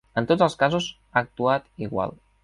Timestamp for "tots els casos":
0.29-0.87